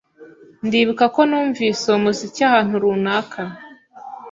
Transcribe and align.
Ndibuka 0.65 1.05
ko 1.15 1.21
numvise 1.29 1.81
uwo 1.87 1.99
muziki 2.05 2.39
ahantu 2.49 2.73
runaka. 2.83 3.41